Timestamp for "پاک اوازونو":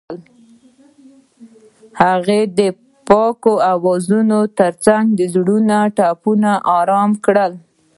3.07-4.39